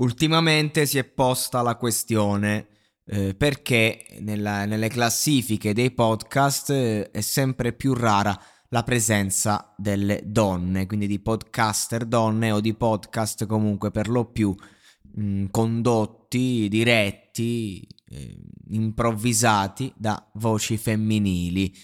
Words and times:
Ultimamente 0.00 0.86
si 0.86 0.96
è 0.96 1.04
posta 1.04 1.60
la 1.60 1.76
questione 1.76 2.68
eh, 3.04 3.34
perché 3.34 4.06
nella- 4.20 4.64
nelle 4.64 4.88
classifiche 4.88 5.74
dei 5.74 5.90
podcast 5.90 6.70
eh, 6.70 7.10
è 7.10 7.20
sempre 7.20 7.74
più 7.74 7.92
rara 7.92 8.38
la 8.68 8.82
presenza 8.82 9.74
delle 9.76 10.22
donne, 10.24 10.86
quindi 10.86 11.06
di 11.06 11.18
podcaster 11.20 12.06
donne 12.06 12.50
o 12.50 12.60
di 12.60 12.72
podcast 12.72 13.44
comunque 13.44 13.90
per 13.90 14.08
lo 14.08 14.24
più 14.30 14.54
mh, 15.16 15.46
condotti, 15.50 16.68
diretti, 16.70 17.86
eh, 18.08 18.38
improvvisati 18.70 19.92
da 19.96 20.30
voci 20.34 20.78
femminili. 20.78 21.74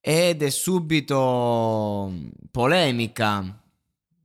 Ed 0.00 0.42
è 0.42 0.50
subito 0.50 2.08
mh, 2.10 2.28
polemica. 2.50 3.62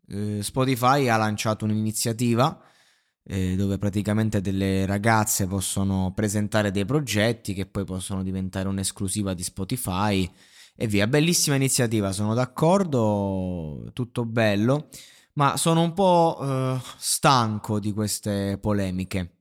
Eh, 0.09 0.41
Spotify 0.41 1.07
ha 1.07 1.17
lanciato 1.17 1.65
un'iniziativa 1.65 2.61
eh, 3.29 3.55
dove 3.55 3.77
praticamente 3.77 4.39
delle 4.41 4.85
ragazze 4.85 5.47
possono 5.47 6.13
presentare 6.15 6.71
dei 6.71 6.85
progetti 6.85 7.53
che 7.53 7.65
poi 7.65 7.83
possono 7.83 8.23
diventare 8.23 8.67
un'esclusiva 8.69 9.33
di 9.33 9.43
Spotify 9.43 10.29
e 10.75 10.87
via. 10.87 11.07
Bellissima 11.07 11.55
iniziativa, 11.55 12.11
sono 12.11 12.33
d'accordo, 12.33 13.89
tutto 13.93 14.25
bello, 14.25 14.89
ma 15.33 15.57
sono 15.57 15.81
un 15.81 15.93
po' 15.93 16.37
eh, 16.41 16.79
stanco 16.97 17.79
di 17.79 17.91
queste 17.93 18.57
polemiche. 18.61 19.33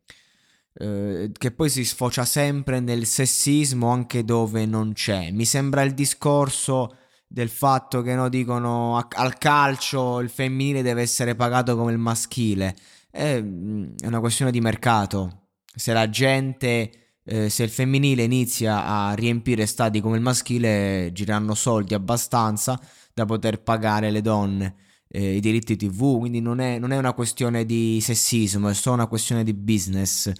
eh, 0.79 1.31
che 1.37 1.51
poi 1.53 1.71
si 1.71 1.85
sfocia 1.85 2.25
sempre 2.25 2.81
nel 2.81 3.07
sessismo 3.07 3.89
anche 3.89 4.25
dove 4.25 4.67
non 4.67 4.93
c'è. 4.93 5.31
Mi 5.31 5.45
sembra 5.45 5.83
il 5.83 5.95
discorso 5.95 6.97
del 7.27 7.49
fatto 7.49 8.03
che 8.03 8.15
no, 8.15 8.29
dicono 8.29 8.97
al 8.97 9.39
calcio 9.39 10.21
il 10.21 10.29
femminile 10.31 10.83
deve 10.83 11.03
essere 11.03 11.35
pagato 11.35 11.77
come 11.77 11.93
il 11.93 11.99
maschile. 11.99 12.77
È, 13.17 13.41
mm, 13.41 13.95
è 14.01 14.07
una 14.07 14.21
questione 14.21 14.51
di 14.51 14.61
mercato. 14.61 15.49
Se 15.75 15.93
la 15.93 16.09
gente, 16.11 16.91
eh, 17.25 17.49
se 17.49 17.63
il 17.63 17.71
femminile 17.71 18.23
inizia 18.23 18.85
a 18.85 19.15
riempire 19.15 19.65
stadi 19.65 20.01
come 20.01 20.17
il 20.17 20.23
maschile, 20.23 21.11
gireranno 21.13 21.55
soldi 21.55 21.95
abbastanza 21.95 22.79
da 23.15 23.25
poter 23.25 23.63
pagare 23.63 24.11
le 24.11 24.21
donne 24.21 24.77
eh, 25.09 25.37
i 25.37 25.41
diritti 25.41 25.77
TV. 25.77 26.19
Quindi 26.19 26.41
non 26.41 26.61
è, 26.61 26.79
non 26.79 26.93
è 26.93 26.99
una 26.99 27.15
questione 27.15 27.65
di 27.65 27.99
sessismo, 28.03 28.69
è 28.69 28.75
solo 28.75 28.97
una 28.97 29.07
questione 29.07 29.45
di 29.45 29.55
business. 29.55 30.31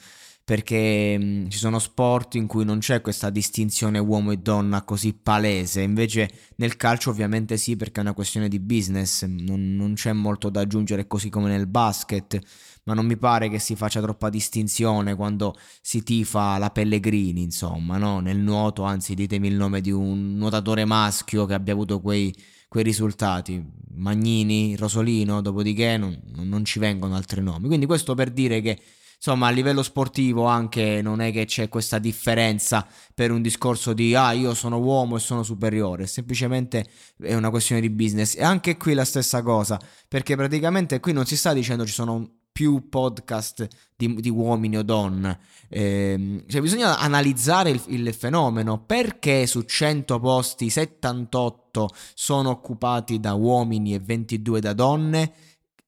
Perché 0.47 1.19
mh, 1.19 1.49
ci 1.49 1.59
sono 1.59 1.81
sport 1.81 2.37
in 2.37 2.47
cui 2.47 2.65
non 2.65 2.79
c'è 2.79 3.01
questa 3.01 3.31
distinzione 3.31 3.99
uomo 3.99 4.31
e 4.31 4.37
donna 4.37 4.83
così 4.85 5.13
palese, 5.13 5.81
invece 5.81 6.31
nel 6.59 6.77
calcio 6.77 7.11
ovviamente 7.11 7.57
sì 7.57 7.75
perché 7.75 7.99
è 7.99 8.05
una 8.05 8.13
questione 8.13 8.47
di 8.47 8.61
business, 8.61 9.25
non, 9.25 9.75
non 9.75 9.95
c'è 9.95 10.13
molto 10.13 10.49
da 10.49 10.61
aggiungere 10.61 11.09
così 11.09 11.31
come 11.31 11.49
nel 11.49 11.67
basket, 11.67 12.39
ma 12.85 12.95
non 12.95 13.07
mi 13.07 13.17
pare 13.17 13.49
che 13.49 13.59
si 13.59 13.75
faccia 13.75 14.01
troppa 14.01 14.29
distinzione 14.31 15.17
quando 15.17 15.57
si 15.81 16.05
tifa 16.05 16.59
la 16.59 16.71
Pellegrini, 16.71 17.43
insomma, 17.43 17.97
no? 17.99 18.21
Nel 18.21 18.39
nuoto, 18.39 18.85
anzi 18.85 19.15
ditemi 19.15 19.49
il 19.49 19.57
nome 19.57 19.81
di 19.81 19.91
un 19.91 20.37
nuotatore 20.37 20.85
maschio 20.85 21.45
che 21.47 21.55
abbia 21.55 21.73
avuto 21.73 22.01
quei, 22.01 22.33
quei 22.69 22.85
risultati, 22.85 23.61
Magnini, 23.97 24.77
Rosolino, 24.77 25.41
dopodiché 25.41 25.97
non, 25.97 26.17
non 26.37 26.65
ci 26.65 26.79
vengono 26.79 27.17
altri 27.17 27.43
nomi. 27.43 27.67
Quindi 27.67 27.87
questo 27.87 28.15
per 28.15 28.31
dire 28.31 28.61
che 28.61 28.79
insomma 29.17 29.49
a 29.49 29.51
livello 29.51 29.83
sportivo 29.83 30.45
anche 30.45 31.01
non 31.03 31.21
è 31.21 31.33
che 31.33 31.45
c'è 31.45 31.69
questa 31.69 31.99
differenza 31.99 32.87
per 33.15 33.31
un 33.31 33.43
discorso 33.43 33.93
di 33.93 34.15
ah 34.15 34.33
io 34.33 34.55
sono 34.55 34.79
uomo 34.79 35.17
e 35.17 35.21
sono 35.21 35.43
superiore, 35.43 36.07
semplicemente 36.07 36.87
è 37.19 37.35
una 37.35 37.51
questione 37.51 37.81
di 37.81 37.91
business. 37.91 38.37
E 38.37 38.45
anche 38.45 38.77
qui 38.77 38.95
la 38.95 39.05
stessa 39.05 39.43
cosa, 39.43 39.81
perché 40.09 40.37
praticamente 40.37 41.01
qui 41.01 41.13
non 41.13 41.27
si 41.27 41.37
sta 41.37 41.53
dicendo 41.53 41.85
ci 41.87 41.93
sono 41.93 42.31
più 42.53 42.89
podcast 42.89 43.67
di, 43.95 44.15
di 44.15 44.31
uomini 44.31 44.79
o 44.79 44.83
donne, 44.83 45.39
Ehm, 45.69 46.45
cioè 46.47 46.61
bisogna 46.61 46.99
analizzare 46.99 47.71
il, 47.71 47.83
il 47.89 48.15
fenomeno, 48.15 48.83
perché 48.85 49.47
su 49.47 49.63
100 49.63 50.19
posti 50.21 50.71
78 50.71 51.89
sono 52.15 52.51
occupati 52.51 53.21
da 53.21 53.35
uomini 53.35 53.95
e 53.95 53.99
22 54.01 54.61
da 54.61 54.73
donne? 54.73 55.33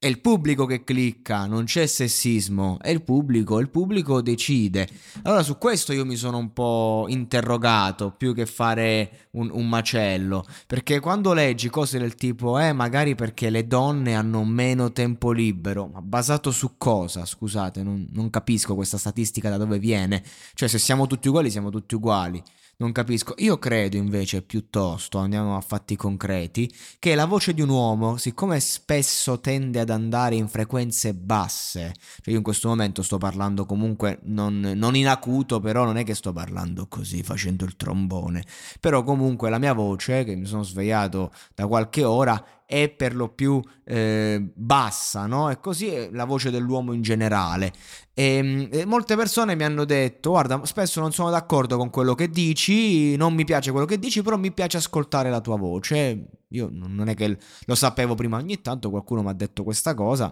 È 0.01 0.07
il 0.07 0.21
pubblico 0.21 0.65
che 0.65 0.85
clicca, 0.85 1.47
non 1.47 1.65
c'è 1.65 1.85
sessismo, 1.85 2.79
è 2.81 2.89
il 2.89 3.03
pubblico, 3.03 3.59
il 3.59 3.69
pubblico 3.69 4.23
decide. 4.23 4.89
Allora 5.23 5.43
su 5.43 5.59
questo 5.59 5.93
io 5.93 6.07
mi 6.07 6.15
sono 6.15 6.39
un 6.39 6.53
po' 6.53 7.07
interrogato 7.09 8.13
più 8.13 8.33
che 8.33 8.47
fare 8.47 9.27
un, 9.33 9.51
un 9.53 9.69
macello, 9.69 10.47
perché 10.69 11.01
quando 11.01 11.33
leggi 11.33 11.69
cose 11.69 11.99
del 11.99 12.15
tipo, 12.15 12.61
eh, 12.61 12.73
magari 12.73 13.17
perché 13.17 13.51
le 13.51 13.67
donne 13.67 14.15
hanno 14.15 14.45
meno 14.45 14.93
tempo 14.93 15.33
libero, 15.33 15.89
ma 15.89 16.01
basato 16.01 16.53
su 16.53 16.77
cosa? 16.79 17.25
Scusate, 17.25 17.83
non, 17.83 18.07
non 18.13 18.31
capisco 18.31 18.77
questa 18.77 18.99
statistica 18.99 19.51
da 19.51 19.57
dove 19.57 19.81
viene. 19.81 20.23
Cioè 20.55 20.69
se 20.69 20.79
siamo 20.79 21.09
tutti 21.09 21.27
uguali, 21.27 21.51
siamo 21.51 21.71
tutti 21.71 21.97
uguali. 21.97 22.41
Non 22.81 22.93
capisco. 22.93 23.35
Io 23.39 23.59
credo 23.59 23.97
invece 23.97 24.41
piuttosto, 24.43 25.19
andiamo 25.19 25.57
a 25.57 25.61
fatti 25.61 25.97
concreti, 25.97 26.73
che 27.01 27.17
la 27.17 27.25
voce 27.25 27.53
di 27.53 27.61
un 27.61 27.71
uomo, 27.71 28.17
siccome 28.19 28.61
spesso 28.61 29.41
tende 29.41 29.81
ad 29.81 29.91
andare 29.91 30.37
in 30.37 30.47
frequenze 30.47 31.13
basse, 31.13 31.93
cioè 32.21 32.31
io 32.31 32.37
in 32.37 32.45
questo 32.45 32.69
momento 32.69 33.03
sto 33.03 33.19
parlando 33.19 33.67
comunque 33.67 34.21
non, 34.27 34.61
non 34.77 34.95
in 34.95 35.09
acuto, 35.09 35.59
però 35.59 35.85
non 35.85 35.97
è 35.97 36.05
che 36.05 36.15
sto 36.15 36.33
parlando 36.33 36.87
così 36.87 37.25
facendo 37.25 37.65
il 37.65 37.75
trombone, 37.75 38.45
però 38.79 39.03
comunque 39.03 39.51
la 39.51 39.59
mia 39.59 39.73
voce, 39.73 40.23
che 40.23 40.37
mi 40.37 40.47
sono 40.47 40.63
svegliato 40.63 41.33
da 41.57 41.67
qualche 41.67 42.05
ora, 42.05 42.41
è 42.71 42.91
per 42.91 43.17
lo 43.17 43.31
più 43.31 43.63
eh, 43.83 44.47
bassa, 44.55 45.25
no? 45.25 45.49
E 45.49 45.59
così 45.59 45.87
è 45.89 46.11
la 46.13 46.27
voce 46.27 46.51
dell'uomo 46.51 46.93
in 46.93 47.01
generale. 47.01 47.73
E, 48.13 48.69
e 48.71 48.85
molte 48.85 49.17
persone 49.17 49.55
mi 49.55 49.65
hanno 49.65 49.87
detto: 49.87 50.31
Guarda, 50.31 50.63
spesso 50.67 51.01
non 51.01 51.11
sono 51.13 51.31
d'accordo 51.31 51.79
con 51.79 51.89
quello 51.89 52.15
che 52.15 52.29
dici, 52.29 53.17
non 53.17 53.33
mi 53.33 53.45
piace 53.47 53.71
quello 53.71 53.87
che 53.87 53.99
dici, 53.99 54.21
però 54.21 54.37
mi 54.37 54.53
piace 54.53 54.77
ascoltare 54.77 55.31
la 55.31 55.41
tua 55.41 55.57
voce. 55.57 56.29
Io 56.49 56.69
non 56.71 57.09
è 57.09 57.15
che 57.15 57.39
lo 57.65 57.75
sapevo 57.75 58.15
prima, 58.15 58.37
ogni 58.37 58.61
tanto 58.61 58.91
qualcuno 58.91 59.23
mi 59.23 59.31
ha 59.31 59.33
detto 59.33 59.65
questa 59.65 59.95
cosa. 59.95 60.31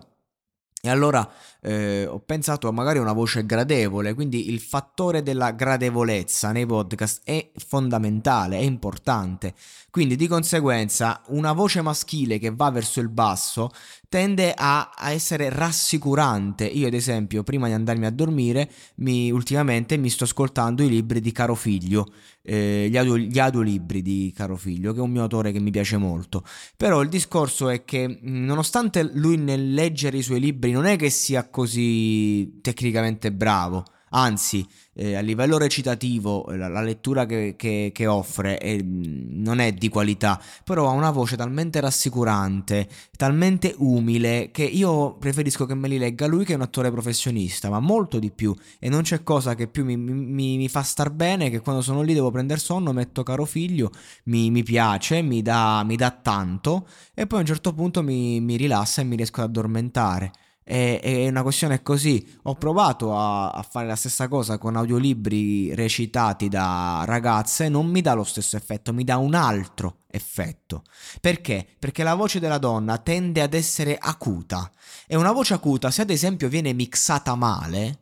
E 0.86 0.88
allora 0.88 1.28
eh, 1.62 2.06
ho 2.06 2.20
pensato 2.20 2.72
magari 2.72 2.98
a 2.98 3.00
una 3.00 3.12
voce 3.12 3.44
gradevole, 3.44 4.14
quindi 4.14 4.50
il 4.50 4.60
fattore 4.60 5.24
della 5.24 5.50
gradevolezza 5.50 6.52
nei 6.52 6.64
podcast 6.64 7.22
è 7.24 7.50
fondamentale, 7.56 8.58
è 8.58 8.62
importante. 8.62 9.52
Quindi 9.90 10.14
di 10.14 10.28
conseguenza 10.28 11.22
una 11.28 11.52
voce 11.52 11.82
maschile 11.82 12.38
che 12.38 12.52
va 12.54 12.70
verso 12.70 13.00
il 13.00 13.08
basso 13.08 13.70
tende 14.08 14.54
a, 14.54 14.92
a 14.94 15.10
essere 15.10 15.48
rassicurante. 15.48 16.64
Io 16.66 16.86
ad 16.86 16.94
esempio 16.94 17.42
prima 17.42 17.66
di 17.66 17.72
andarmi 17.72 18.06
a 18.06 18.10
dormire 18.10 18.70
mi, 18.96 19.30
ultimamente 19.32 19.96
mi 19.96 20.08
sto 20.08 20.22
ascoltando 20.22 20.84
i 20.84 20.88
libri 20.88 21.20
di 21.20 21.32
Caro 21.32 21.56
Figlio, 21.56 22.12
eh, 22.46 22.86
gli, 22.88 22.96
audio, 22.96 23.18
gli 23.18 23.38
audiolibri 23.38 24.02
di 24.02 24.32
Caro 24.34 24.56
Figlio, 24.56 24.92
che 24.92 25.00
è 25.00 25.02
un 25.02 25.10
mio 25.10 25.22
autore 25.22 25.50
che 25.50 25.58
mi 25.58 25.70
piace 25.70 25.96
molto. 25.96 26.44
Però 26.76 27.02
il 27.02 27.08
discorso 27.08 27.68
è 27.68 27.84
che 27.84 28.20
nonostante 28.22 29.10
lui 29.12 29.36
nel 29.36 29.74
leggere 29.74 30.18
i 30.18 30.22
suoi 30.22 30.40
libri 30.40 30.70
non 30.70 30.86
è 30.86 30.96
che 30.96 31.10
sia 31.10 31.48
così 31.48 32.60
tecnicamente 32.60 33.32
bravo, 33.32 33.84
anzi 34.10 34.66
eh, 34.94 35.16
a 35.16 35.20
livello 35.20 35.58
recitativo 35.58 36.46
la, 36.50 36.68
la 36.68 36.80
lettura 36.80 37.26
che, 37.26 37.54
che, 37.56 37.90
che 37.92 38.06
offre 38.06 38.58
è, 38.58 38.78
non 38.82 39.58
è 39.58 39.72
di 39.72 39.88
qualità, 39.88 40.40
però 40.64 40.88
ha 40.88 40.92
una 40.92 41.10
voce 41.10 41.36
talmente 41.36 41.80
rassicurante, 41.80 42.88
talmente 43.16 43.74
umile 43.78 44.50
che 44.52 44.62
io 44.64 45.16
preferisco 45.16 45.66
che 45.66 45.74
me 45.74 45.88
li 45.88 45.98
legga 45.98 46.26
lui 46.26 46.44
che 46.44 46.52
è 46.52 46.56
un 46.56 46.62
attore 46.62 46.90
professionista, 46.90 47.68
ma 47.68 47.80
molto 47.80 48.18
di 48.18 48.30
più 48.30 48.54
e 48.78 48.88
non 48.88 49.02
c'è 49.02 49.22
cosa 49.22 49.54
che 49.54 49.68
più 49.68 49.84
mi, 49.84 49.96
mi, 49.96 50.56
mi 50.56 50.68
fa 50.68 50.82
star 50.82 51.10
bene 51.10 51.50
che 51.50 51.60
quando 51.60 51.82
sono 51.82 52.02
lì 52.02 52.14
devo 52.14 52.30
prendere 52.30 52.60
sonno, 52.60 52.92
metto 52.92 53.22
caro 53.22 53.44
figlio, 53.44 53.90
mi, 54.24 54.50
mi 54.50 54.62
piace, 54.62 55.22
mi 55.22 55.42
dà, 55.42 55.84
dà, 55.86 56.10
tanto 56.10 56.86
e 57.14 57.26
poi 57.26 57.38
a 57.38 57.40
un 57.42 57.46
certo 57.46 57.72
punto 57.72 58.02
mi 58.02 58.56
rilassa 58.56 59.02
e 59.02 59.04
mi 59.04 59.16
riesco 59.16 59.40
ad 59.40 59.48
addormentare. 59.48 60.32
È, 60.68 60.98
è 61.00 61.28
una 61.28 61.42
questione 61.42 61.80
così. 61.80 62.26
Ho 62.42 62.56
provato 62.56 63.16
a, 63.16 63.50
a, 63.50 63.62
fare 63.62 63.86
la 63.86 63.94
stessa 63.94 64.26
cosa 64.26 64.58
con 64.58 64.74
audiolibri 64.74 65.72
recitati 65.76 66.48
da 66.48 67.04
ragazze, 67.06 67.68
non 67.68 67.86
mi 67.86 68.00
dà 68.00 68.14
lo 68.14 68.24
stesso 68.24 68.56
effetto, 68.56 68.92
mi 68.92 69.04
dà 69.04 69.16
un 69.16 69.34
altro 69.34 69.98
effetto. 70.08 70.82
Perché? 71.20 71.64
Perché 71.78 72.02
la 72.02 72.14
voce 72.16 72.40
della 72.40 72.58
donna 72.58 72.98
tende 72.98 73.42
ad 73.42 73.54
essere 73.54 73.96
acuta. 73.96 74.68
E 75.06 75.14
una 75.14 75.30
voce 75.30 75.54
acuta, 75.54 75.92
se 75.92 76.02
ad 76.02 76.10
esempio 76.10 76.48
viene 76.48 76.72
mixata 76.72 77.36
male, 77.36 77.98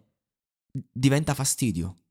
diventa 0.90 1.34
fastidio. 1.34 2.03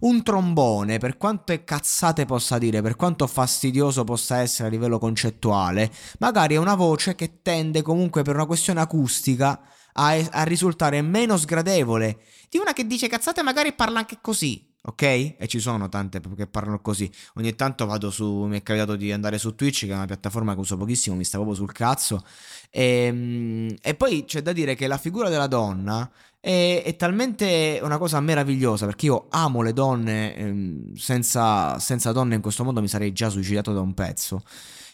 Un 0.00 0.22
trombone, 0.22 0.98
per 0.98 1.16
quanto 1.16 1.52
è 1.52 1.64
cazzate 1.64 2.24
possa 2.24 2.58
dire, 2.58 2.82
per 2.82 2.96
quanto 2.96 3.26
fastidioso 3.26 4.04
possa 4.04 4.38
essere 4.38 4.68
a 4.68 4.70
livello 4.70 4.98
concettuale, 4.98 5.90
magari 6.18 6.54
è 6.54 6.58
una 6.58 6.74
voce 6.74 7.14
che 7.14 7.40
tende 7.42 7.82
comunque 7.82 8.22
per 8.22 8.34
una 8.34 8.46
questione 8.46 8.80
acustica 8.80 9.60
a, 9.94 10.12
a 10.30 10.42
risultare 10.42 11.02
meno 11.02 11.36
sgradevole 11.36 12.18
di 12.48 12.58
una 12.58 12.72
che 12.72 12.86
dice 12.86 13.08
cazzate 13.08 13.42
magari 13.42 13.72
parla 13.72 13.98
anche 14.00 14.18
così 14.20 14.73
ok? 14.86 15.02
E 15.02 15.46
ci 15.46 15.60
sono 15.60 15.88
tante 15.88 16.20
che 16.36 16.46
parlano 16.46 16.80
così. 16.80 17.10
Ogni 17.34 17.54
tanto 17.54 17.86
vado 17.86 18.10
su. 18.10 18.44
Mi 18.44 18.58
è 18.58 18.62
capitato 18.62 18.96
di 18.96 19.12
andare 19.12 19.38
su 19.38 19.54
Twitch, 19.54 19.86
che 19.86 19.92
è 19.92 19.94
una 19.94 20.06
piattaforma 20.06 20.54
che 20.54 20.60
uso 20.60 20.76
pochissimo, 20.76 21.16
mi 21.16 21.24
sta 21.24 21.36
proprio 21.38 21.56
sul 21.56 21.72
cazzo. 21.72 22.24
E, 22.70 22.82
ehm, 23.06 23.74
e 23.80 23.94
poi 23.94 24.24
c'è 24.24 24.42
da 24.42 24.52
dire 24.52 24.74
che 24.74 24.86
la 24.86 24.98
figura 24.98 25.28
della 25.28 25.46
donna 25.46 26.10
è, 26.40 26.82
è, 26.84 26.96
talmente 26.96 27.80
una 27.82 27.98
cosa 27.98 28.20
meravigliosa 28.20 28.84
perché 28.86 29.06
io 29.06 29.26
amo 29.30 29.62
le 29.62 29.72
donne, 29.72 30.36
ehm, 30.36 30.94
senza, 30.94 31.78
senza 31.78 32.12
donne 32.12 32.34
in 32.34 32.42
questo 32.42 32.64
mondo 32.64 32.80
mi 32.82 32.88
sarei 32.88 33.12
già 33.12 33.30
suicidato 33.30 33.72
da 33.72 33.80
un 33.80 33.94
pezzo. 33.94 34.42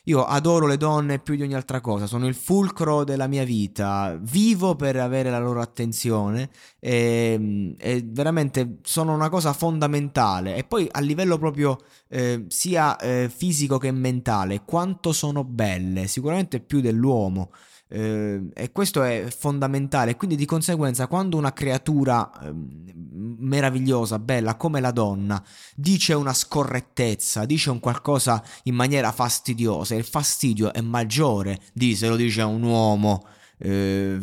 Io 0.05 0.25
adoro 0.25 0.67
le 0.67 0.77
donne 0.77 1.19
più 1.19 1.35
di 1.35 1.43
ogni 1.43 1.55
altra 1.55 1.81
cosa, 1.81 2.07
sono 2.07 2.27
il 2.27 2.35
fulcro 2.35 3.05
della 3.05 3.27
mia 3.27 3.45
vita, 3.45 4.19
vivo 4.21 4.75
per 4.75 4.97
avere 4.97 5.31
la 5.31 5.39
loro 5.39 5.61
attenzione 5.61 6.51
e, 6.79 7.33
ehm, 7.35 7.75
e 7.79 8.03
veramente 8.07 8.79
sono 8.83 9.13
una 9.15 9.29
cosa 9.29 9.53
fondamentale. 9.53 10.57
E 10.57 10.65
poi 10.65 10.89
a 10.91 11.01
livello 11.01 11.39
proprio 11.39 11.79
eh, 12.09 12.45
sia 12.49 12.97
eh, 12.97 13.31
fisico 13.35 13.79
che 13.79 13.91
mentale, 13.93 14.63
quanto 14.65 15.13
sono 15.13 15.45
belle, 15.45 16.07
sicuramente 16.07 16.61
più 16.61 16.81
dell'uomo. 16.81 17.51
Eh, 17.93 18.51
e 18.55 18.71
questo 18.71 19.03
è 19.03 19.27
fondamentale. 19.37 20.17
Quindi, 20.17 20.37
di 20.37 20.45
conseguenza, 20.45 21.09
quando 21.09 21.37
una 21.37 21.53
creatura 21.53 22.31
eh, 22.41 22.53
meravigliosa, 22.53 24.21
bella 24.21 24.55
come 24.55 24.81
la 24.81 24.93
donna, 24.93 25.43
dice 25.75 26.15
una 26.15 26.33
scorrettezza, 26.33 27.45
dice 27.45 27.71
un 27.71 27.81
qualcosa 27.81 28.43
in 28.65 28.77
maniera 28.77 29.11
fastidiosa, 29.11 29.97
il 29.97 30.05
fastidio 30.05 30.73
è 30.73 30.81
maggiore 30.81 31.59
di 31.73 31.97
se 31.97 32.09
lo 32.09 32.17
dice 32.17 32.43
un 32.43 32.63
uomo 32.63 33.25
eh, 33.63 34.19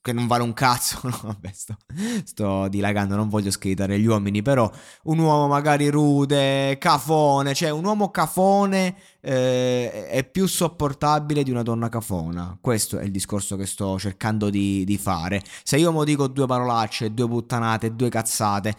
che 0.00 0.12
non 0.12 0.26
vale 0.28 0.44
un 0.44 0.52
cazzo, 0.52 1.00
no, 1.08 1.18
vabbè, 1.22 1.50
sto, 1.52 1.76
sto, 2.24 2.68
dilagando, 2.68 3.16
non 3.16 3.28
voglio 3.28 3.50
schedare 3.50 3.98
gli 3.98 4.06
uomini, 4.06 4.40
però 4.40 4.70
un 5.04 5.18
uomo 5.18 5.48
magari 5.48 5.88
rude, 5.88 6.78
cafone, 6.78 7.54
cioè 7.54 7.70
un 7.70 7.84
uomo 7.84 8.10
cafone 8.10 8.94
eh, 9.20 10.06
è 10.06 10.24
più 10.24 10.46
sopportabile 10.46 11.42
di 11.42 11.50
una 11.50 11.62
donna 11.62 11.88
cafona, 11.88 12.56
questo 12.60 12.98
è 12.98 13.04
il 13.04 13.10
discorso 13.10 13.56
che 13.56 13.66
sto 13.66 13.98
cercando 13.98 14.48
di, 14.48 14.84
di 14.84 14.96
fare. 14.96 15.42
Se 15.64 15.76
io 15.76 15.90
mo 15.90 16.04
dico 16.04 16.28
due 16.28 16.46
parolacce, 16.46 17.12
due 17.12 17.26
puttanate, 17.26 17.96
due 17.96 18.08
cazzate, 18.08 18.74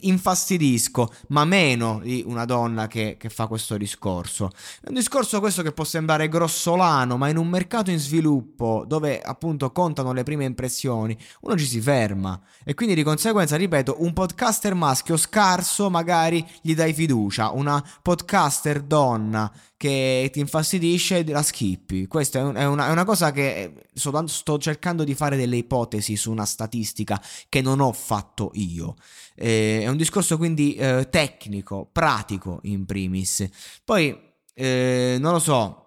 infastidisco, 0.00 1.12
ma 1.28 1.44
meno 1.44 2.00
di 2.02 2.24
una 2.26 2.44
donna 2.44 2.86
che, 2.86 3.16
che, 3.18 3.28
fa 3.28 3.46
questo 3.46 3.76
discorso. 3.76 4.50
È 4.80 4.88
un 4.88 4.94
discorso 4.94 5.40
questo 5.40 5.62
che 5.62 5.72
può 5.72 5.84
sembrare 5.84 6.28
grossolano, 6.28 7.16
ma 7.16 7.28
in 7.28 7.36
un 7.36 7.48
mercato 7.48 7.90
in 7.90 7.98
sviluppo 7.98 8.84
dove 8.86 9.20
appunto 9.20 9.70
contano 9.70 10.12
le 10.12 10.24
prime 10.24 10.44
impressioni, 10.44 11.16
uno 11.42 11.56
ci 11.56 11.66
si 11.66 11.80
ferma 11.80 12.40
e 12.64 12.74
quindi 12.74 12.94
di 12.94 13.02
conseguenza, 13.02 13.56
ripeto, 13.56 13.96
un 14.02 14.12
podcaster 14.12 14.74
maschio 14.74 15.16
scarso 15.16 15.90
magari 15.90 16.44
gli 16.60 16.74
dai 16.74 16.92
fiducia, 16.92 17.50
una 17.50 17.82
podcaster 18.02 18.82
donna 18.82 19.50
che 19.78 20.28
ti 20.32 20.40
infastidisce 20.40 21.24
la 21.24 21.40
skippi. 21.40 22.08
Questa 22.08 22.40
è, 22.40 22.42
una, 22.66 22.88
è 22.88 22.90
una 22.90 23.04
cosa 23.04 23.30
che 23.30 23.86
sto, 23.94 24.26
sto 24.26 24.58
cercando 24.58 25.04
di 25.04 25.14
fare 25.14 25.36
delle 25.36 25.56
ipotesi 25.56 26.16
su 26.16 26.32
una 26.32 26.44
statistica 26.44 27.22
che 27.48 27.62
non 27.62 27.80
ho 27.80 27.92
fatto 27.92 28.50
io. 28.54 28.96
Eh, 29.36 29.82
è 29.82 29.88
un 29.88 29.96
discorso 29.96 30.36
quindi 30.36 30.74
eh, 30.74 31.06
tecnico, 31.08 31.88
pratico 31.90 32.58
in 32.64 32.84
primis. 32.86 33.48
Poi, 33.84 34.18
eh, 34.52 35.16
non 35.20 35.32
lo 35.32 35.38
so, 35.38 35.86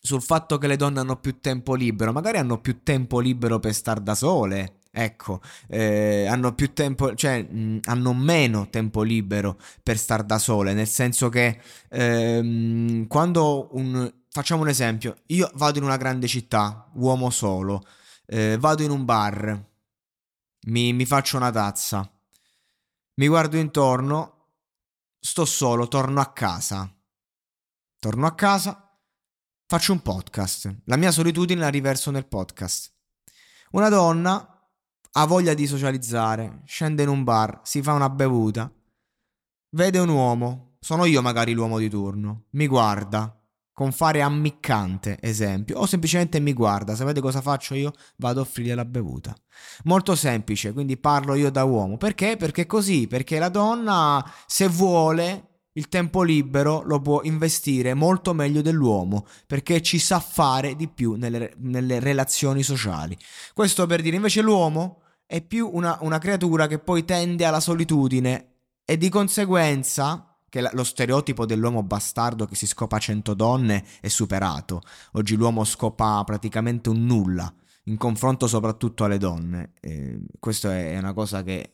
sul 0.00 0.22
fatto 0.22 0.56
che 0.56 0.68
le 0.68 0.76
donne 0.76 1.00
hanno 1.00 1.16
più 1.18 1.40
tempo 1.40 1.74
libero, 1.74 2.12
magari 2.12 2.38
hanno 2.38 2.60
più 2.60 2.84
tempo 2.84 3.18
libero 3.18 3.58
per 3.58 3.74
star 3.74 4.00
da 4.00 4.14
sole. 4.14 4.79
Ecco, 4.92 5.40
eh, 5.68 6.26
hanno 6.26 6.52
più 6.54 6.72
tempo, 6.72 7.14
cioè 7.14 7.42
mh, 7.42 7.80
hanno 7.84 8.12
meno 8.12 8.68
tempo 8.70 9.02
libero 9.02 9.56
per 9.82 9.96
star 9.96 10.24
da 10.24 10.38
sole, 10.38 10.74
nel 10.74 10.88
senso 10.88 11.28
che 11.28 11.60
ehm, 11.88 13.06
quando 13.06 13.68
un, 13.76 14.12
facciamo 14.28 14.62
un 14.62 14.68
esempio, 14.68 15.18
io 15.26 15.48
vado 15.54 15.78
in 15.78 15.84
una 15.84 15.96
grande 15.96 16.26
città, 16.26 16.90
uomo 16.94 17.30
solo, 17.30 17.84
eh, 18.26 18.56
vado 18.58 18.82
in 18.82 18.90
un 18.90 19.04
bar, 19.04 19.64
mi, 20.66 20.92
mi 20.92 21.06
faccio 21.06 21.36
una 21.36 21.52
tazza, 21.52 22.10
mi 23.14 23.28
guardo 23.28 23.58
intorno, 23.58 24.46
sto 25.20 25.44
solo, 25.44 25.86
torno 25.88 26.20
a 26.20 26.32
casa. 26.32 26.92
Torno 27.98 28.26
a 28.26 28.34
casa, 28.34 28.98
faccio 29.66 29.92
un 29.92 30.00
podcast. 30.00 30.74
La 30.86 30.96
mia 30.96 31.10
solitudine 31.12 31.60
la 31.60 31.68
riverso 31.68 32.10
nel 32.10 32.26
podcast. 32.26 32.90
Una 33.72 33.90
donna 33.90 34.49
ha 35.12 35.26
voglia 35.26 35.54
di 35.54 35.66
socializzare, 35.66 36.62
scende 36.64 37.02
in 37.02 37.08
un 37.08 37.24
bar, 37.24 37.60
si 37.64 37.82
fa 37.82 37.92
una 37.92 38.08
bevuta, 38.08 38.72
vede 39.70 39.98
un 39.98 40.08
uomo, 40.08 40.76
sono 40.80 41.04
io 41.04 41.20
magari 41.22 41.52
l'uomo 41.52 41.78
di 41.78 41.88
turno, 41.88 42.44
mi 42.50 42.66
guarda, 42.66 43.34
con 43.72 43.92
fare 43.92 44.20
ammiccante, 44.20 45.18
esempio, 45.20 45.78
o 45.78 45.86
semplicemente 45.86 46.38
mi 46.38 46.52
guarda, 46.52 46.94
sapete 46.94 47.20
cosa 47.20 47.40
faccio 47.40 47.74
io? 47.74 47.92
Vado 48.16 48.40
a 48.40 48.42
offrire 48.42 48.74
la 48.74 48.84
bevuta. 48.84 49.34
Molto 49.84 50.14
semplice, 50.14 50.72
quindi 50.72 50.98
parlo 50.98 51.34
io 51.34 51.50
da 51.50 51.64
uomo. 51.64 51.96
Perché? 51.96 52.36
Perché 52.36 52.66
così, 52.66 53.06
perché 53.06 53.38
la 53.38 53.48
donna 53.48 54.22
se 54.46 54.68
vuole 54.68 55.50
il 55.74 55.88
tempo 55.88 56.22
libero 56.22 56.82
lo 56.84 57.00
può 57.00 57.22
investire 57.22 57.94
molto 57.94 58.34
meglio 58.34 58.60
dell'uomo 58.60 59.24
perché 59.46 59.80
ci 59.80 60.00
sa 60.00 60.18
fare 60.18 60.74
di 60.74 60.88
più 60.88 61.14
nelle, 61.14 61.54
nelle 61.58 62.00
relazioni 62.00 62.62
sociali. 62.62 63.16
Questo 63.54 63.86
per 63.86 64.02
dire 64.02 64.16
invece 64.16 64.42
l'uomo 64.42 64.99
è 65.30 65.42
più 65.42 65.70
una, 65.72 65.96
una 66.00 66.18
creatura 66.18 66.66
che 66.66 66.80
poi 66.80 67.04
tende 67.04 67.44
alla 67.44 67.60
solitudine 67.60 68.54
e 68.84 68.98
di 68.98 69.08
conseguenza 69.08 70.36
che 70.48 70.68
lo 70.72 70.82
stereotipo 70.82 71.46
dell'uomo 71.46 71.84
bastardo 71.84 72.46
che 72.46 72.56
si 72.56 72.66
scopa 72.66 72.98
100 72.98 73.34
donne 73.34 73.84
è 74.00 74.08
superato. 74.08 74.82
Oggi 75.12 75.36
l'uomo 75.36 75.62
scopa 75.62 76.24
praticamente 76.24 76.88
un 76.88 77.06
nulla 77.06 77.54
in 77.84 77.96
confronto 77.96 78.48
soprattutto 78.48 79.04
alle 79.04 79.18
donne. 79.18 79.70
Eh, 79.80 80.20
questa 80.40 80.76
è 80.76 80.98
una 80.98 81.12
cosa 81.12 81.44
che 81.44 81.70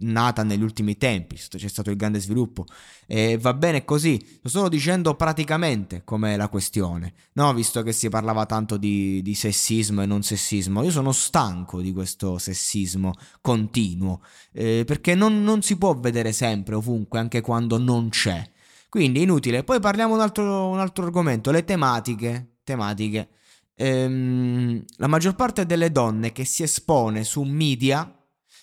nata 0.00 0.42
negli 0.42 0.62
ultimi 0.62 0.96
tempi, 0.96 1.36
c'è 1.36 1.68
stato 1.68 1.90
il 1.90 1.96
grande 1.96 2.20
sviluppo 2.20 2.64
e 3.06 3.38
va 3.38 3.54
bene 3.54 3.84
così, 3.84 4.18
sto 4.38 4.48
solo 4.48 4.68
dicendo 4.68 5.14
praticamente 5.14 6.02
com'è 6.04 6.36
la 6.36 6.48
questione, 6.48 7.14
no? 7.34 7.52
Visto 7.54 7.82
che 7.82 7.92
si 7.92 8.08
parlava 8.08 8.46
tanto 8.46 8.76
di, 8.76 9.22
di 9.22 9.34
sessismo 9.34 10.02
e 10.02 10.06
non 10.06 10.22
sessismo, 10.22 10.82
io 10.82 10.90
sono 10.90 11.12
stanco 11.12 11.80
di 11.80 11.92
questo 11.92 12.38
sessismo 12.38 13.14
continuo, 13.40 14.22
eh, 14.52 14.84
perché 14.86 15.14
non, 15.14 15.42
non 15.42 15.62
si 15.62 15.76
può 15.76 15.94
vedere 15.98 16.32
sempre, 16.32 16.74
ovunque, 16.74 17.18
anche 17.18 17.40
quando 17.40 17.78
non 17.78 18.08
c'è. 18.08 18.50
Quindi 18.88 19.22
inutile. 19.22 19.64
Poi 19.64 19.80
parliamo 19.80 20.14
un 20.14 20.20
altro, 20.20 20.68
un 20.68 20.78
altro 20.78 21.04
argomento, 21.04 21.50
le 21.50 21.64
tematiche. 21.64 22.56
tematiche. 22.64 23.28
Ehm, 23.74 24.82
la 24.96 25.06
maggior 25.06 25.34
parte 25.36 25.64
delle 25.66 25.92
donne 25.92 26.32
che 26.32 26.44
si 26.44 26.62
espone 26.62 27.22
su 27.22 27.42
media 27.42 28.12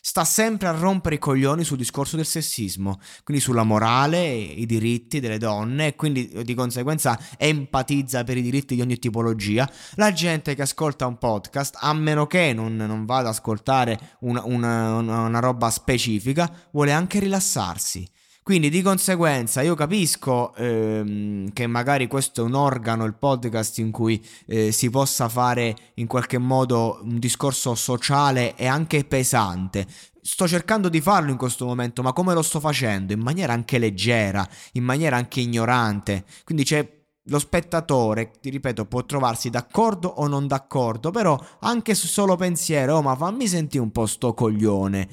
sta 0.07 0.23
sempre 0.23 0.67
a 0.67 0.71
rompere 0.71 1.15
i 1.15 1.17
coglioni 1.17 1.63
sul 1.63 1.77
discorso 1.77 2.15
del 2.15 2.27
sessismo, 2.27 2.99
quindi 3.23 3.41
sulla 3.41 3.63
morale, 3.63 4.23
i 4.23 4.67
diritti 4.67 5.19
delle 5.19 5.39
donne 5.39 5.87
e 5.87 5.95
quindi 5.95 6.43
di 6.43 6.53
conseguenza 6.53 7.19
empatizza 7.37 8.23
per 8.23 8.37
i 8.37 8.43
diritti 8.43 8.75
di 8.75 8.81
ogni 8.81 8.99
tipologia. 8.99 9.67
La 9.95 10.13
gente 10.13 10.53
che 10.53 10.61
ascolta 10.61 11.07
un 11.07 11.17
podcast, 11.17 11.79
a 11.79 11.91
meno 11.93 12.27
che 12.27 12.53
non, 12.53 12.75
non 12.75 13.05
vada 13.05 13.29
ad 13.29 13.33
ascoltare 13.33 14.17
una, 14.19 14.43
una, 14.45 14.97
una 14.97 15.39
roba 15.39 15.71
specifica, 15.71 16.53
vuole 16.69 16.91
anche 16.91 17.17
rilassarsi. 17.17 18.07
Quindi 18.45 18.69
di 18.69 18.83
conseguenza 18.83 19.63
io 19.63 19.73
capisco 19.73 20.53
ehm, 20.53 21.51
che 21.51 21.65
magari 21.65 22.05
questo 22.05 22.43
è 22.43 22.45
un 22.45 22.53
organo, 22.53 23.03
il 23.05 23.15
podcast, 23.15 23.79
in 23.79 23.89
cui 23.89 24.23
eh, 24.45 24.71
si 24.71 24.91
possa 24.91 25.27
fare 25.29 25.75
in 25.95 26.05
qualche 26.05 26.37
modo 26.37 26.99
un 27.01 27.17
discorso 27.17 27.73
sociale 27.73 28.55
e 28.55 28.67
anche 28.67 29.03
pesante. 29.03 29.87
Sto 30.21 30.47
cercando 30.47 30.89
di 30.89 31.01
farlo 31.01 31.31
in 31.31 31.37
questo 31.37 31.65
momento, 31.65 32.03
ma 32.03 32.13
come 32.13 32.35
lo 32.35 32.43
sto 32.43 32.59
facendo? 32.59 33.13
In 33.13 33.21
maniera 33.21 33.51
anche 33.51 33.79
leggera, 33.79 34.47
in 34.73 34.83
maniera 34.83 35.15
anche 35.15 35.39
ignorante. 35.39 36.23
Quindi 36.43 36.65
c'è 36.65 36.87
lo 37.25 37.39
spettatore, 37.39 38.31
ti 38.39 38.49
ripeto, 38.49 38.85
può 38.85 39.03
trovarsi 39.03 39.49
d'accordo 39.49 40.07
o 40.07 40.27
non 40.27 40.47
d'accordo, 40.47 41.11
però 41.11 41.39
anche 41.61 41.95
su 41.95 42.07
solo 42.07 42.35
pensiero, 42.35 42.97
oh 42.97 43.01
ma 43.01 43.15
fammi 43.15 43.47
sentire 43.47 43.83
un 43.83 43.91
po' 43.91 44.05
sto 44.05 44.33
coglione, 44.33 45.07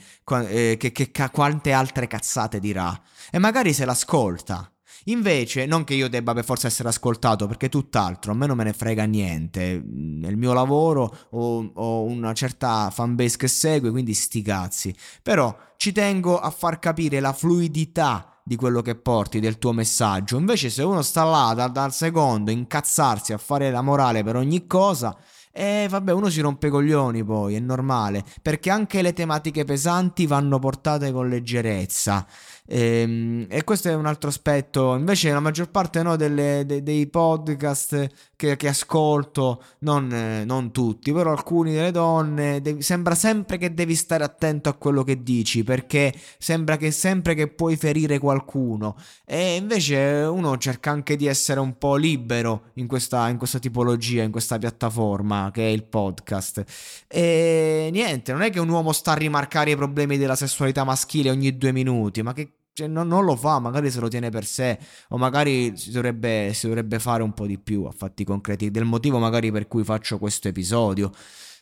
eh, 0.47 0.77
che, 0.79 0.93
che, 0.93 1.11
quante 1.31 1.73
altre 1.73 2.07
cazzate 2.07 2.59
dirà, 2.59 3.01
e 3.31 3.39
magari 3.39 3.73
se 3.73 3.85
l'ascolta. 3.85 4.72
Invece, 5.07 5.67
non 5.67 5.85
che 5.85 5.95
io 5.95 6.09
debba 6.09 6.33
per 6.33 6.45
forza 6.45 6.67
essere 6.67 6.89
ascoltato, 6.89 7.47
perché 7.47 7.69
tutt'altro, 7.69 8.33
a 8.33 8.35
me 8.35 8.47
non 8.47 8.57
me 8.57 8.65
ne 8.65 8.73
frega 8.73 9.05
niente. 9.05 9.83
Nel 9.85 10.37
mio 10.37 10.53
lavoro 10.53 11.15
ho, 11.31 11.71
ho 11.75 12.03
una 12.03 12.33
certa 12.33 12.91
fanbase 12.91 13.37
che 13.37 13.49
segue, 13.49 13.91
quindi 13.91 14.15
sti 14.15 14.43
cazzi. 14.43 14.95
Però 15.23 15.57
ci 15.77 15.93
tengo 15.93 16.39
a 16.39 16.51
far 16.51 16.79
capire 16.79 17.21
la 17.21 17.33
fluidità 17.33 18.41
di 18.45 18.57
quello 18.57 18.83
che 18.83 18.95
porti, 18.95 19.41
del 19.41 19.59
tuo 19.59 19.73
messaggio. 19.73 20.37
Invece, 20.37 20.71
se 20.71 20.83
uno 20.83 21.03
sta 21.03 21.25
là 21.25 21.53
dal, 21.55 21.73
dal 21.73 21.93
secondo, 21.93 22.51
incazzarsi 22.51 23.33
a 23.33 23.39
fare 23.39 23.71
la 23.71 23.83
morale 23.83 24.23
per 24.23 24.37
ogni 24.37 24.67
cosa, 24.67 25.17
e 25.55 25.83
eh, 25.85 25.89
vabbè, 25.89 26.13
uno 26.13 26.31
si 26.31 26.41
rompe 26.41 26.69
i 26.69 26.71
coglioni 26.71 27.23
poi, 27.23 27.55
è 27.55 27.61
normale, 27.61 28.25
perché 28.41 28.71
anche 28.71 29.03
le 29.03 29.13
tematiche 29.13 29.65
pesanti 29.65 30.27
vanno 30.27 30.59
portate 30.59 31.13
con 31.13 31.29
leggerezza. 31.29 32.27
E, 32.73 33.01
ehm, 33.03 33.47
e 33.51 33.65
questo 33.65 33.91
è 33.91 33.95
un 33.95 34.07
altro 34.07 34.31
aspetto. 34.31 34.95
Invece, 34.95 35.31
la 35.31 35.41
maggior 35.41 35.69
parte 35.69 36.03
no, 36.03 36.17
delle, 36.17 36.65
de, 36.65 36.83
dei 36.83 37.07
podcast 37.07 38.09
che, 38.35 38.57
che 38.57 38.69
ascolto, 38.69 39.63
non, 39.81 40.11
eh, 40.13 40.45
non, 40.47 40.73
tutti, 40.73 41.13
però 41.13 41.33
alcuni 41.33 41.73
delle 41.73 41.91
donne, 41.91 42.63
devi, 42.63 42.81
sembra 42.81 43.15
sempre 43.15 43.59
che 43.59 43.75
devi 43.75 43.95
stare 43.95 44.25
attento 44.25 44.71
a 44.71 44.73
quello 44.73 45.05
che 45.05 45.23
dici, 45.23 45.63
perché 45.63 46.15
sembra 46.39 46.79
che 46.79 46.91
sempre 46.93 47.35
che 47.35 47.49
puoi 47.49 47.77
ferire 47.77 48.19
qualcuno. 48.19 48.97
E 49.27 49.57
invece 49.57 49.97
uno 50.31 50.57
cerca 50.57 50.91
anche 50.91 51.17
di 51.17 51.27
essere 51.27 51.61
un 51.61 51.77
po' 51.77 51.97
libero 51.97 52.71
in 52.75 52.87
questa, 52.87 53.29
in 53.29 53.37
questa 53.37 53.59
tipologia, 53.59 54.23
in 54.23 54.31
questa 54.31 54.59
piattaforma 54.59 55.51
che 55.53 55.67
è 55.67 55.71
il 55.71 55.85
podcast. 55.85 56.65
E 57.07 57.91
niente, 57.93 58.33
non 58.33 58.41
è 58.43 58.51
che 58.51 58.61
un 58.61 58.69
uomo 58.71 58.93
sta 58.93 59.13
a 59.13 59.15
rimarcare 59.15 59.73
i 59.73 59.77
problemi 59.77 60.17
della 60.17 60.37
sessualità 60.37 60.85
maschile 60.85 61.31
ogni 61.31 61.57
due 61.59 61.73
minuti, 61.73 62.23
ma 62.23 62.33
che 62.33 62.53
cioè, 62.73 62.87
non, 62.87 63.07
non, 63.09 63.25
lo 63.25 63.37
fa, 63.37 63.59
magari 63.59 63.91
se 63.91 64.01
lo 64.01 64.09
tiene 64.09 64.31
per 64.31 64.45
sé, 64.45 64.79
o 65.09 65.19
magari 65.19 65.77
si 65.77 65.91
dovrebbe, 65.91 66.53
si 66.55 66.67
dovrebbe 66.67 66.99
fare 66.99 67.23
un 67.23 67.33
po' 67.33 67.47
di 67.47 67.59
più 67.59 67.85
a 67.85 67.91
fatti 67.91 68.25
concreti, 68.25 68.71
del 68.71 68.85
motivo 68.85 69.19
magari 69.19 69.51
per 69.51 69.69
cui 69.69 69.85
faccio 69.85 70.19
questo 70.19 70.49
episodio. 70.49 71.11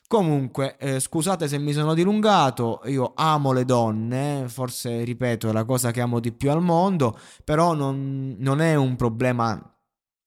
Comunque, 0.06 0.76
eh, 0.78 0.98
scusate 0.98 1.46
se 1.46 1.58
mi 1.58 1.72
sono 1.72 1.94
dilungato, 1.94 2.80
io 2.86 3.12
amo 3.14 3.52
le 3.52 3.64
donne, 3.64 4.46
forse 4.48 5.04
ripeto 5.04 5.48
è 5.48 5.52
la 5.52 5.64
cosa 5.64 5.92
che 5.92 6.00
amo 6.00 6.18
di 6.18 6.32
più 6.32 6.50
al 6.50 6.60
mondo, 6.60 7.16
però 7.44 7.74
non, 7.74 8.34
non 8.38 8.60
è 8.60 8.74
un 8.74 8.96
problema 8.96 9.56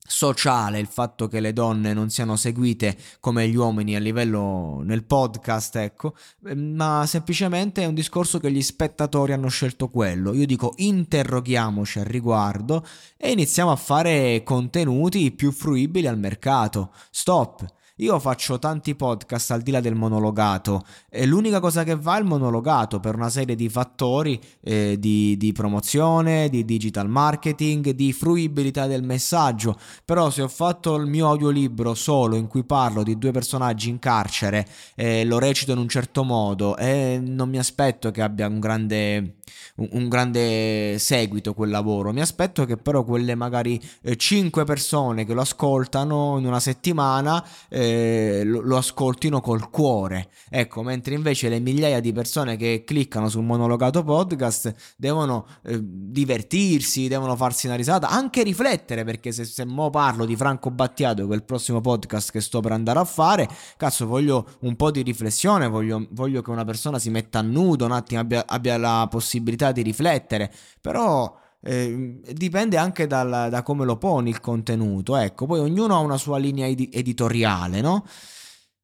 sociale 0.06 0.80
il 0.80 0.88
fatto 0.88 1.28
che 1.28 1.40
le 1.40 1.54
donne 1.54 1.94
non 1.94 2.10
siano 2.10 2.36
seguite 2.36 2.98
come 3.20 3.48
gli 3.48 3.56
uomini 3.56 3.96
a 3.96 4.00
livello 4.00 4.82
nel 4.84 5.04
podcast, 5.06 5.78
ecco, 5.78 6.16
ehm, 6.46 6.76
ma 6.76 7.06
semplicemente 7.08 7.84
è 7.84 7.86
un 7.86 7.94
discorso 7.94 8.40
che 8.40 8.52
gli 8.52 8.62
spettatori 8.62 9.32
hanno 9.34 9.48
scelto 9.48 9.90
quello. 9.90 10.34
Io 10.34 10.46
dico 10.46 10.74
interroghiamoci 10.78 12.00
al 12.00 12.06
riguardo 12.06 12.86
e 13.18 13.32
iniziamo 13.32 13.72
a 13.72 13.76
fare 13.76 14.44
contenuti 14.44 15.32
più 15.32 15.52
fruibili 15.52 16.08
al 16.08 16.18
mercato. 16.18 16.92
Stop. 17.10 17.82
Io 17.98 18.18
faccio 18.18 18.58
tanti 18.58 18.96
podcast 18.96 19.52
al 19.52 19.62
di 19.62 19.70
là 19.70 19.80
del 19.80 19.94
monologato 19.94 20.84
e 21.08 21.28
l'unica 21.28 21.60
cosa 21.60 21.84
che 21.84 21.96
va 21.96 22.18
è 22.18 22.22
il 22.22 22.26
monologato 22.26 23.00
per 23.00 23.14
una 23.14 23.30
serie 23.30 23.54
di 23.54 23.70
fattori 23.70 24.42
eh, 24.62 24.98
di, 24.98 25.38
di, 25.38 25.52
promozione, 25.52 26.50
di 26.50 26.66
digital 26.66 27.08
marketing, 27.08 27.92
di 27.92 28.12
fruibilità 28.12 28.88
del 28.88 29.04
messaggio. 29.04 29.78
Però 30.06 30.32
se 30.32 30.42
ho 30.42 30.48
fatto 30.48 30.96
il 30.96 31.06
mio 31.06 31.28
audiolibro 31.28 31.94
solo 31.94 32.36
in 32.36 32.48
cui 32.48 32.64
parlo 32.64 33.04
di 33.04 33.16
due 33.20 33.30
personaggi 33.30 33.90
in 33.90 34.00
carcere 34.00 34.66
e 34.96 35.24
lo 35.24 35.38
recito 35.38 35.74
in 35.74 35.78
un 35.78 35.88
certo 35.88 36.24
modo 36.24 36.76
e 36.78 37.22
non 37.24 37.48
mi 37.48 37.60
aspetto 37.60 38.10
che 38.10 38.24
abbia 38.24 38.48
un 38.48 38.60
grande, 38.60 39.36
un, 39.76 39.90
un 39.92 40.10
grande 40.10 40.98
seguito 40.98 41.54
quel 41.54 41.70
lavoro, 41.70 42.12
mi 42.12 42.22
aspetto 42.22 42.66
che 42.66 42.76
però 42.76 43.04
quelle 43.04 43.36
magari 43.36 43.80
eh, 44.02 44.16
5 44.16 44.64
persone 44.64 45.26
che 45.26 45.36
lo 45.36 45.42
ascoltano 45.42 46.40
in 46.40 46.48
una 46.48 46.60
settimana 46.60 47.46
eh, 47.70 47.82
eh, 47.84 48.44
lo, 48.44 48.62
lo, 48.62 48.78
ascoltino 48.78 49.42
col 49.42 49.70
cuore. 49.70 50.30
Ecco, 50.50 50.84
mentre 50.84 51.16
invece 51.16 51.50
le 51.50 51.60
migliaia 51.60 52.00
di 52.00 52.12
persone 52.12 52.56
che 52.56 52.84
cliccano 52.86 53.30
sul 53.30 53.44
monologato 53.44 54.04
podcast 54.04 54.74
devono 54.98 55.46
eh, 55.64 55.80
divertirsi, 55.82 57.08
devono 57.08 57.36
farsi 57.36 57.68
una 57.68 57.76
risata, 57.76 58.10
anche 58.10 58.44
riflettere, 58.44 59.04
perché 59.04 59.32
se, 59.32 59.46
se 59.46 59.66
mo 59.66 59.90
parlo 59.90 60.26
di 60.26 60.36
Franco 60.36 60.72
Battiato, 60.72 61.32
il 61.34 61.44
prossimo 61.44 61.82
podcast 61.82 62.32
che 62.32 62.42
sto 62.42 62.60
per 62.62 62.72
andare 62.72 63.00
a 63.00 63.06
fare, 63.06 63.50
cazzo, 63.78 64.08
voglio 64.08 64.48
un 64.62 64.76
po' 64.76 64.92
di 64.92 65.02
riflessione, 65.02 65.68
voglio, 65.68 66.08
voglio 66.12 66.42
che 66.42 66.50
una 66.50 66.64
persona 66.64 67.00
si 67.00 67.10
metta 67.10 67.40
a 67.40 67.42
nudo, 67.42 67.86
un 67.86 67.92
attimo 67.92 68.22
abbia, 68.22 68.46
abbia 68.48 68.78
la 68.78 69.08
possibilità 69.10 69.72
di 69.72 69.82
riflettere, 69.82 70.52
però 70.80 71.42
eh, 71.64 72.20
dipende 72.34 72.78
anche 72.78 73.08
dal, 73.08 73.50
da 73.50 73.64
come 73.64 73.86
lo 73.86 73.98
poni 73.98 74.30
il 74.30 74.42
contenuto. 74.42 75.16
Ecco, 75.16 75.46
poi 75.46 75.60
ognuno 75.60 75.96
ha 75.96 76.00
una 76.00 76.18
sua 76.18 76.38
linea 76.38 76.68
ed- 76.68 76.90
editoriale, 76.92 77.82
no? 77.82 78.06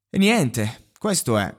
E 0.09 0.17
niente, 0.17 0.91
questo 0.97 1.37
è. 1.37 1.53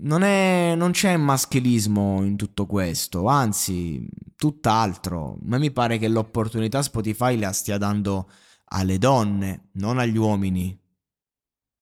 Non, 0.00 0.22
è. 0.22 0.74
non 0.76 0.90
c'è 0.90 1.16
maschilismo 1.16 2.22
in 2.22 2.36
tutto 2.36 2.66
questo, 2.66 3.26
anzi, 3.26 4.08
tutt'altro. 4.36 5.34
A 5.34 5.38
me 5.42 5.58
mi 5.58 5.70
pare 5.70 5.98
che 5.98 6.08
l'opportunità 6.08 6.82
Spotify 6.82 7.38
la 7.38 7.52
stia 7.52 7.78
dando 7.78 8.28
alle 8.70 8.98
donne, 8.98 9.70
non 9.74 9.98
agli 9.98 10.16
uomini. 10.16 10.78